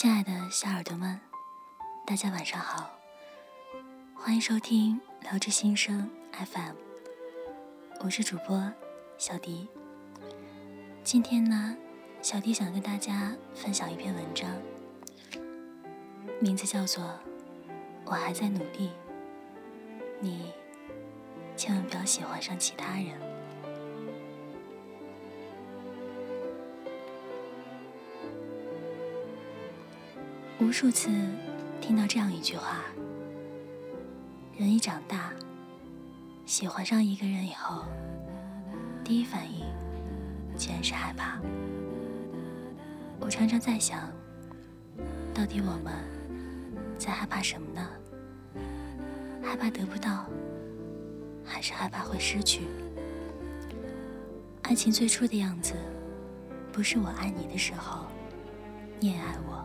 [0.00, 1.18] 亲爱的小耳朵们，
[2.06, 2.88] 大家晚上好，
[4.14, 6.76] 欢迎收听聊之心声 FM，
[7.98, 8.72] 我是主播
[9.16, 9.66] 小迪。
[11.02, 11.76] 今天呢，
[12.22, 14.48] 小迪想跟大家分享一篇文章，
[16.38, 17.02] 名字叫做
[18.04, 18.90] 《我还在努力》，
[20.20, 20.52] 你
[21.56, 23.27] 千万不要喜欢上其他人。
[30.60, 31.08] 无数次
[31.80, 32.80] 听到这样一句话：
[34.56, 35.30] 人一长大，
[36.46, 37.84] 喜欢上一个人以后，
[39.04, 39.64] 第一反应
[40.56, 41.38] 竟然是害怕。
[43.20, 44.10] 我常常在想，
[45.32, 45.94] 到底我们
[46.98, 47.88] 在害怕什么呢？
[49.40, 50.26] 害怕得不到，
[51.44, 52.62] 还是害怕会失去？
[54.62, 55.74] 爱情最初的样子，
[56.72, 58.06] 不是我爱你的时候，
[58.98, 59.64] 你也爱我。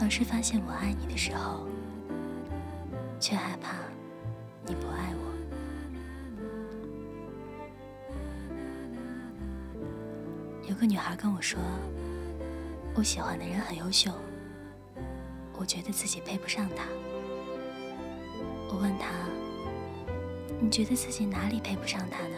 [0.00, 1.66] 而是发现我爱你的时候，
[3.18, 3.76] 却害怕
[4.64, 5.24] 你不爱我。
[10.68, 11.58] 有个女孩跟我说，
[12.94, 14.12] 我喜欢的人很优秀，
[15.58, 16.84] 我觉得自己配不上他。
[18.70, 19.08] 我问她，
[20.60, 22.36] 你觉得自己哪里配不上他呢？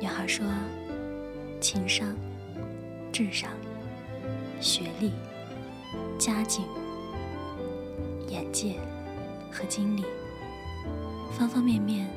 [0.00, 0.46] 女孩说，
[1.60, 2.16] 情商、
[3.12, 3.50] 智商。
[4.60, 5.12] 学历、
[6.18, 6.64] 家境、
[8.28, 8.74] 眼界
[9.50, 10.04] 和经历，
[11.32, 12.08] 方方面面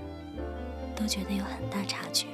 [0.95, 2.27] 都觉得有很大差距。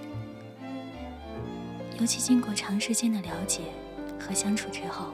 [2.00, 3.64] 尤其经过长时间的了解
[4.20, 5.08] 和相处之后，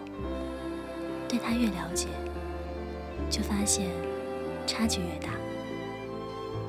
[1.27, 2.07] 对他越了解，
[3.29, 3.89] 就发现
[4.67, 5.33] 差距越大。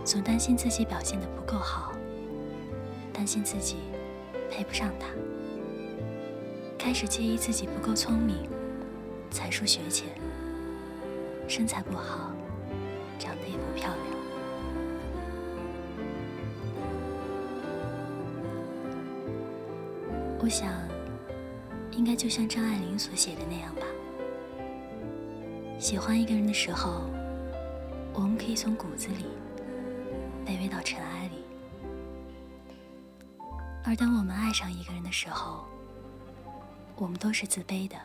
[0.04, 1.92] 总担心自己表现的不够好，
[3.12, 3.76] 担心自己
[4.50, 5.08] 配不上他。
[6.84, 8.46] 开始介意自己不够聪明，
[9.30, 10.06] 才疏学浅，
[11.48, 12.30] 身材不好，
[13.18, 14.04] 长得也不漂亮。
[20.38, 20.68] 我想，
[21.92, 23.86] 应该就像张爱玲所写的那样吧。
[25.78, 27.04] 喜欢一个人的时候，
[28.12, 29.24] 我们可以从骨子里
[30.44, 31.38] 卑微到尘埃里；
[33.82, 35.64] 而当我们爱上一个人的时候，
[36.96, 37.96] 我们都是自卑的，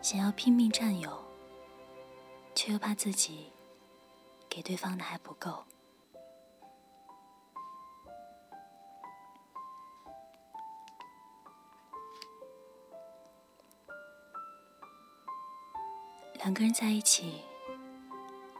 [0.00, 1.22] 想要拼命占有，
[2.54, 3.52] 却又怕自己
[4.48, 5.64] 给对方的还不够。
[16.34, 17.42] 两个人在一起，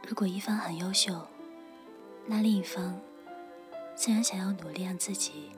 [0.07, 1.25] 如果一方很优秀，
[2.27, 2.99] 那另一方
[3.95, 5.51] 自然想要努力让自己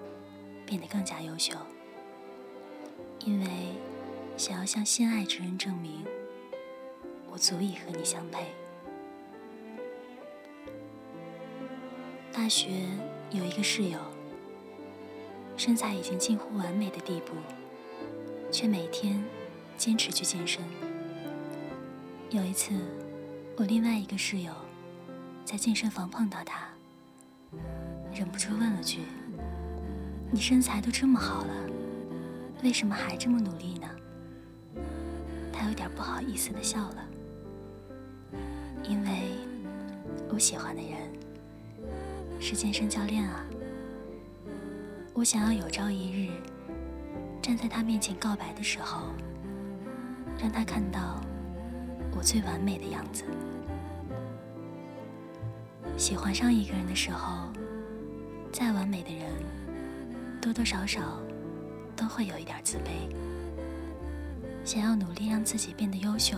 [0.66, 1.55] 变得更加优秀。
[3.25, 3.47] 因为
[4.35, 6.03] 想要向心爱之人证明，
[7.29, 8.47] 我足以和你相配。
[12.33, 12.69] 大学
[13.29, 13.99] 有一个室友，
[15.55, 17.33] 身材已经近乎完美的地步，
[18.51, 19.23] 却每天
[19.77, 20.63] 坚持去健身。
[22.31, 22.73] 有一次，
[23.57, 24.51] 我另外一个室友
[25.45, 26.69] 在健身房碰到他，
[28.11, 29.01] 忍不住问了句
[30.31, 31.53] ：“你身材都这么好了？”
[32.63, 33.88] 为什么还这么努力呢？
[35.51, 37.05] 他有点不好意思的笑了，
[38.83, 39.09] 因为
[40.29, 40.91] 我喜欢的人
[42.39, 43.45] 是健身教练啊。
[45.13, 46.31] 我想要有朝一日
[47.41, 49.07] 站在他面前告白的时候，
[50.39, 51.19] 让他看到
[52.16, 53.23] 我最完美的样子。
[55.97, 57.51] 喜欢上一个人的时候，
[58.51, 59.31] 再完美的人，
[60.39, 61.19] 多多少少。
[62.01, 63.07] 都会有一点自卑，
[64.66, 66.35] 想要努力让自己变得优秀，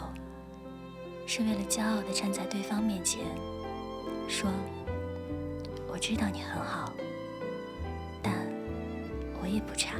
[1.26, 3.22] 是为了骄傲的站在对方面前，
[4.28, 4.52] 说
[5.88, 6.92] ：“我知道你很好，
[8.22, 8.34] 但
[9.42, 9.96] 我也不差。”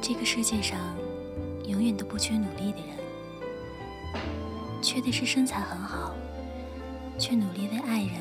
[0.00, 0.78] 这个世界上
[1.66, 2.96] 永远都不缺努力的人，
[4.80, 6.14] 缺的是身材很好。
[7.18, 8.14] 却努力为爱人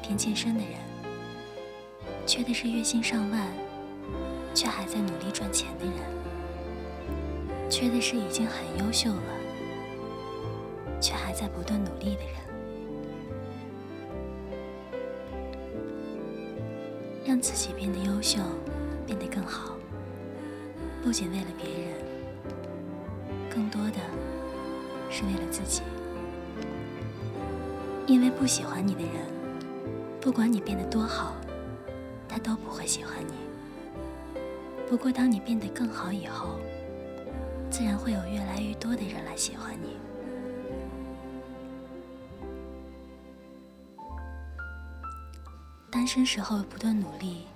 [0.00, 0.78] 每天健身的人，
[2.24, 3.48] 缺的是月薪上万
[4.54, 5.94] 却还在努力赚钱的人，
[7.68, 9.22] 缺的是已经很优秀了
[11.00, 12.34] 却还在不断努力的人。
[17.26, 18.38] 让自己变得优秀，
[19.04, 19.74] 变得更好，
[21.02, 21.98] 不仅为了别人，
[23.50, 23.98] 更多的
[25.10, 25.82] 是为了自己。
[28.06, 29.12] 因为不喜欢你的人，
[30.28, 31.34] 不管你变得多好，
[32.28, 33.32] 他都不会喜欢你。
[34.86, 36.58] 不过，当你变得更好以后，
[37.70, 39.96] 自然会有越来越多的人来喜欢你。
[45.90, 47.46] 单身时候不断努力，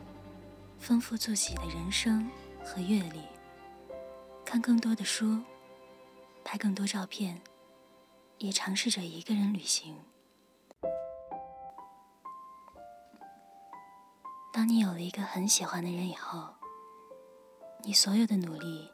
[0.79, 2.27] 丰富自己的人生
[2.65, 3.21] 和阅历，
[4.47, 5.39] 看更多的书，
[6.43, 7.39] 拍更多照片，
[8.39, 9.95] 也尝试着一个人旅行。
[14.63, 16.47] 当你有了一个很喜欢的人以后，
[17.83, 18.89] 你所有的努力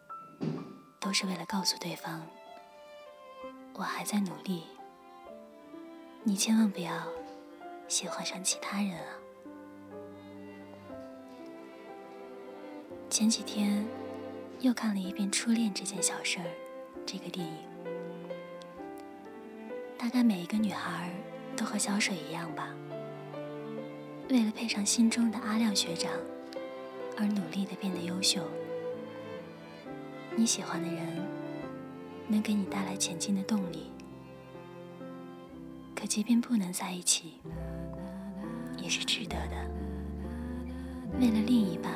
[0.99, 2.27] 都是为了告诉对方，
[3.75, 4.65] 我还在努力。
[6.23, 7.07] 你千万不要
[7.87, 9.13] 喜欢上其他人啊！
[13.11, 13.87] 前几天
[14.61, 16.47] 又看了一遍《初恋这件小事儿》
[17.05, 17.59] 这个电影，
[19.99, 21.13] 大概每一个女孩
[21.55, 22.75] 都和小水一样吧，
[24.31, 26.13] 为了配上心中的阿亮学长
[27.17, 28.43] 而努力的变得优秀。
[30.37, 31.03] 你喜欢的人
[32.29, 33.91] 能给你带来前进的动力，
[35.97, 37.41] 可即便不能在一起，
[38.77, 39.57] 也是值得的。
[41.19, 41.91] 为了另一半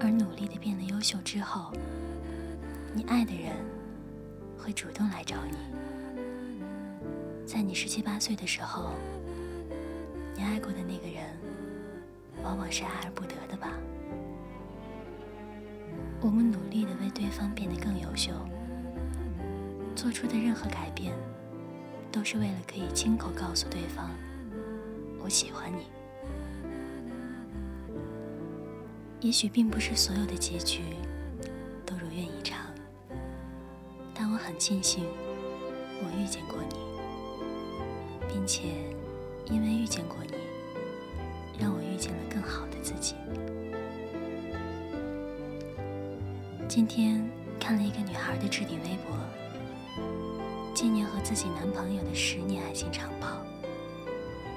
[0.00, 1.72] 而努力的变得优秀之后，
[2.94, 3.56] 你爱的人
[4.58, 5.56] 会主动来找你。
[7.46, 8.92] 在你十七八岁的时候，
[10.42, 11.24] 爱过的那个人，
[12.42, 13.72] 往往是爱而不得的吧。
[16.20, 18.32] 我们努力的为对方变得更优秀，
[19.94, 21.14] 做出的任何改变，
[22.10, 24.10] 都是为了可以亲口告诉对方
[25.22, 25.86] “我喜欢你”。
[29.20, 30.80] 也许并不是所有的结局
[31.86, 32.58] 都如愿以偿，
[34.14, 35.04] 但我很庆幸
[36.00, 36.74] 我遇见过你，
[38.28, 38.68] 并且
[39.46, 40.31] 因为遇见过你，
[41.62, 43.14] 让我遇见了更好的自己。
[46.66, 47.24] 今天
[47.60, 49.16] 看了一个女孩的置顶微博，
[50.74, 53.36] 纪念和自己男朋友的十年爱情长跑，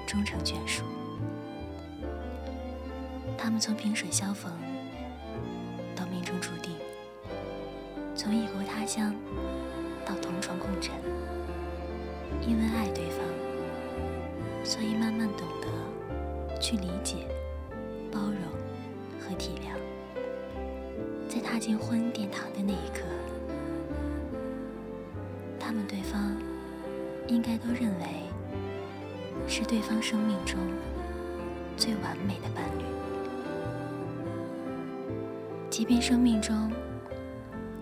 [0.04, 0.82] 终成眷属。
[3.38, 4.50] 他们从萍水相逢
[5.94, 6.72] 到命中注定，
[8.16, 9.14] 从异国他乡
[10.04, 10.90] 到同床共枕，
[12.44, 13.20] 因为爱对方，
[14.64, 15.68] 所以慢慢懂得
[16.60, 17.26] 去理解、
[18.10, 18.40] 包容
[19.20, 19.76] 和体谅。
[21.28, 23.04] 在踏进婚姻殿堂的那一刻，
[25.58, 26.36] 他们对方
[27.26, 28.06] 应该都认为
[29.46, 30.58] 是对方生命中
[31.76, 32.84] 最完美的伴侣。
[35.68, 36.72] 即便生命中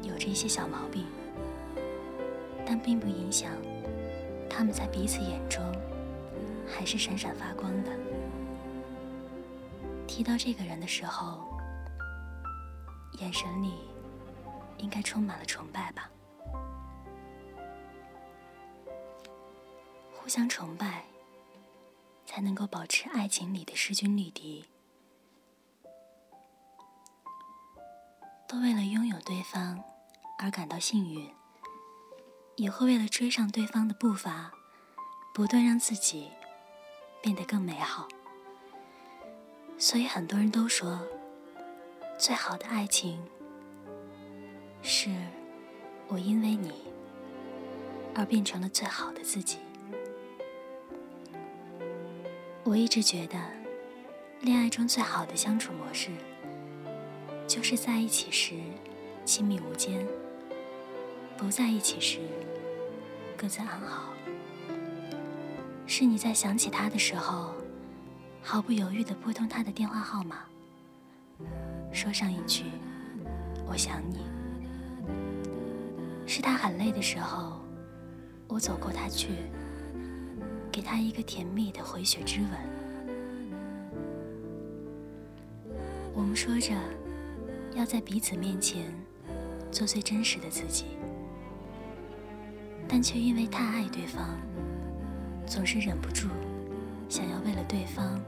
[0.03, 1.05] 有着一些小毛病，
[2.67, 3.53] 但并不影响
[4.51, 5.63] 他们在彼此眼中
[6.67, 7.91] 还是闪闪发光的。
[10.15, 11.45] 提到这个人的时候。
[13.19, 13.75] 眼神里
[14.79, 16.09] 应该充满了崇拜吧。
[20.13, 21.05] 互相崇拜，
[22.27, 24.65] 才能够保持爱情里的势均力敌。
[28.49, 29.83] 都为了拥有对方
[30.39, 31.29] 而感到幸运，
[32.57, 34.53] 也会为了追上对方的步伐，
[35.33, 36.31] 不断让自己
[37.21, 38.07] 变得更美好。
[39.85, 40.99] 所以很多人都说。
[42.17, 43.21] 最好的爱情，
[44.81, 45.11] 是
[46.09, 46.73] 我因为你
[48.15, 49.59] 而变成了最好的自己。
[52.63, 53.37] 我一直觉得，
[54.41, 56.09] 恋爱中最好的相处模式，
[57.47, 58.55] 就是在一起时
[59.27, 60.07] 亲密无间，
[61.37, 62.21] 不在一起时
[63.37, 64.15] 各自安好。
[65.87, 67.53] 是你在想起他的时候，
[68.47, 70.41] 毫不犹豫地拨通他的电话号码。
[71.91, 72.65] 说上一句
[73.67, 74.19] “我想你”，
[76.29, 77.59] 是他很累的时候，
[78.47, 79.31] 我走过他去，
[80.71, 82.51] 给他一个甜蜜的回血之吻。
[86.13, 86.75] 我们说着
[87.75, 88.93] 要在彼此面前
[89.73, 90.85] 做最真实的自己，
[92.87, 94.39] 但却因为太爱对方，
[95.47, 96.29] 总是忍不住
[97.09, 98.21] 想要为了对方，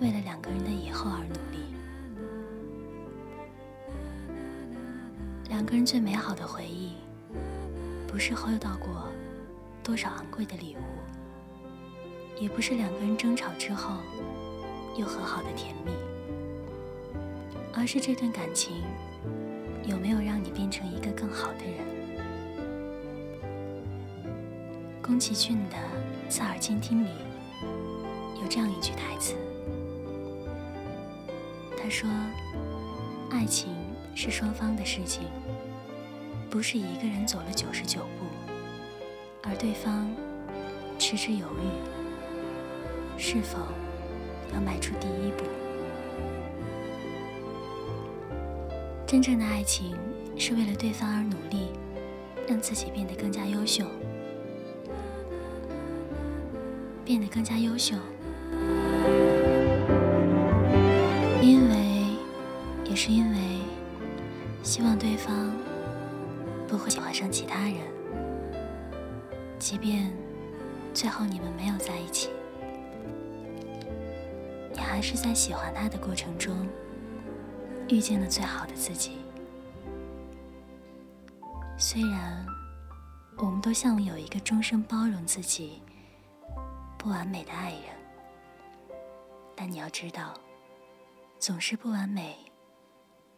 [0.00, 1.58] 为了两个人的以后而努力。
[5.48, 6.92] 两个人最美好的回忆，
[8.06, 9.08] 不是收到过
[9.82, 10.82] 多少昂贵的礼物，
[12.40, 13.96] 也不是两个人争吵之后
[14.96, 15.90] 又和好的甜蜜，
[17.74, 18.82] 而是这段感情
[19.84, 21.88] 有没有让你变成一个更好的人。
[25.02, 25.76] 宫崎骏的
[26.30, 27.08] 《侧耳倾听里
[28.40, 29.34] 有这样一句台词，
[31.88, 32.08] 说
[33.30, 33.74] ：“爱情
[34.14, 35.22] 是双方的事情，
[36.50, 38.26] 不是一个人走了九十九步，
[39.42, 40.10] 而对方
[40.98, 43.58] 迟迟犹豫，是否
[44.54, 45.44] 要迈出第一步。
[49.06, 49.96] 真正的爱情
[50.36, 51.68] 是为了对方而努力，
[52.46, 53.84] 让自己变得更加优秀。”
[57.04, 57.96] 变得更加优秀，
[63.00, 63.60] 是因为，
[64.64, 65.52] 希望对方
[66.66, 67.76] 不会喜欢上其他人，
[69.56, 70.12] 即便
[70.92, 72.28] 最后你们没有在一起，
[74.72, 76.66] 你还是在喜欢他的过程中
[77.88, 79.18] 遇见了最好的自己。
[81.78, 82.44] 虽然
[83.36, 85.80] 我们都向往有一个终生包容自己。
[86.98, 88.98] 不完美的爱人，
[89.54, 90.34] 但你要知道，
[91.38, 92.36] 总是不完美，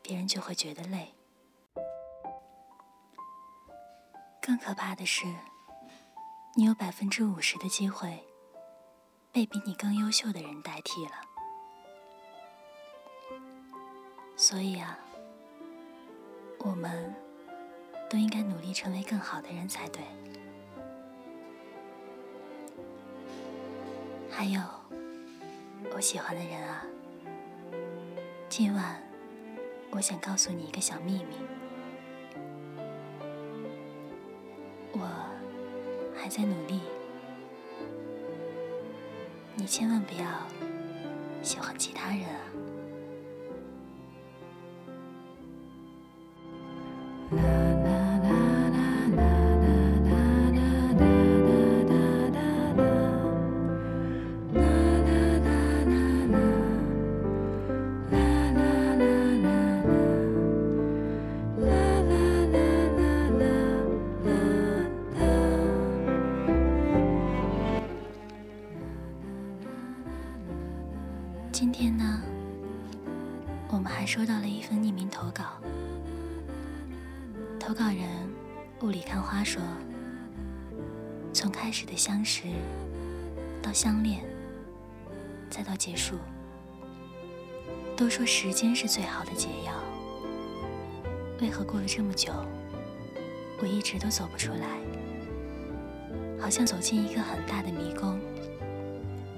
[0.02, 1.14] 别人就会觉得累。
[4.40, 5.26] 更可怕的是，
[6.56, 8.24] 你有百分之五十的机会
[9.30, 11.12] 被比你更优秀的人代替了。
[14.36, 14.98] 所以啊，
[16.58, 17.14] 我们
[18.08, 20.02] 都应该努力成为更好的人才对。
[24.30, 24.60] 还有，
[25.94, 26.82] 我喜欢的人啊，
[28.48, 29.00] 今晚
[29.92, 31.36] 我想告诉你一个小秘密，
[34.92, 35.00] 我
[36.16, 36.80] 还在努力，
[39.54, 40.24] 你千万不要
[41.42, 42.24] 喜欢其他人
[85.80, 86.18] 结束，
[87.96, 89.72] 都说时间是最好的解药。
[91.40, 92.30] 为何过了这么久，
[93.62, 94.78] 我一直都走不出来？
[96.38, 98.20] 好像走进一个很大的迷宫，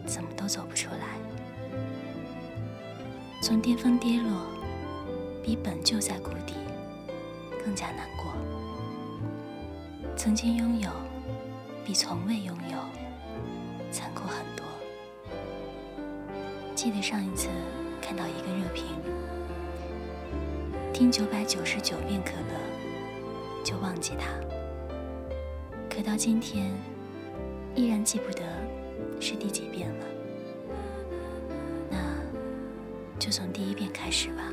[0.04, 1.16] 怎么都走不出来。”
[3.40, 4.44] 从巅峰跌落，
[5.44, 6.54] 比本就在谷底
[7.64, 8.34] 更加难过。
[10.16, 10.90] 曾经拥有，
[11.84, 12.78] 比从未拥有
[16.82, 17.46] 记得上一次
[18.00, 18.86] 看到一个热评，
[20.92, 24.26] 听九百九十九遍可乐就忘记它，
[25.88, 26.72] 可到今天
[27.76, 28.42] 依然记不得
[29.20, 30.06] 是第几遍了。
[31.88, 31.98] 那
[33.16, 34.52] 就从第一遍开始吧。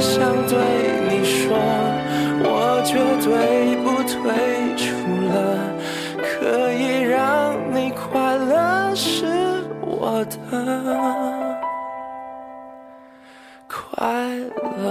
[0.00, 0.56] 想对
[1.08, 1.56] 你说，
[2.40, 4.16] 我绝对不退
[4.76, 4.84] 出
[5.28, 5.36] 了，
[6.22, 9.26] 可以让你快乐是
[9.80, 10.36] 我的
[13.68, 14.36] 快
[14.78, 14.86] 乐。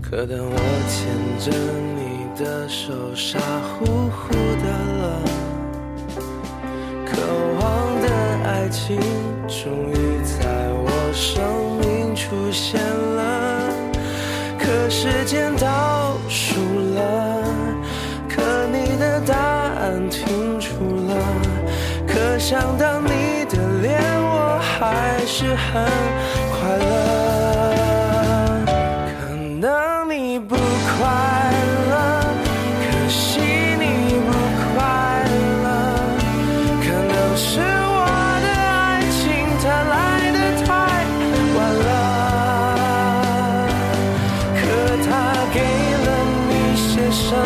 [0.00, 0.56] 可当我
[0.88, 0.98] 牵
[1.38, 1.50] 着
[1.96, 2.11] 你。
[2.36, 5.22] 的手傻乎乎的了，
[7.06, 7.20] 渴
[7.60, 8.08] 望的
[8.44, 8.98] 爱情
[9.46, 10.11] 终于。
[47.32, 47.44] 什么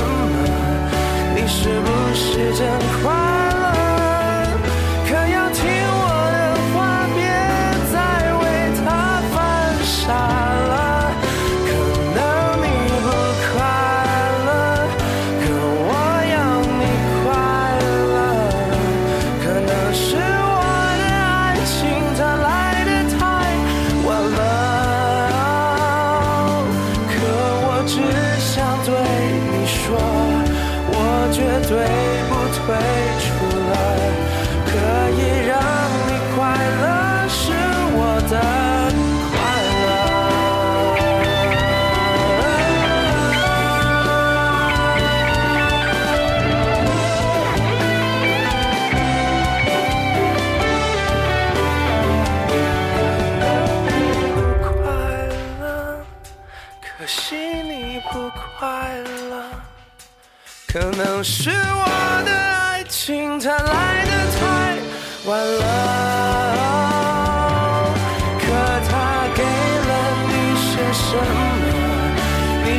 [1.37, 2.67] 你是不是真
[3.01, 3.26] 快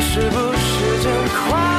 [0.09, 1.76] 是不是真快？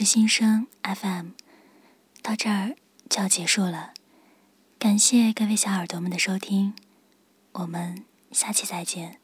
[0.00, 1.32] 是心声 FM，
[2.22, 2.74] 到这儿
[3.10, 3.92] 就要结束了，
[4.78, 6.72] 感谢各位小耳朵们的收听，
[7.52, 9.18] 我们下期再见。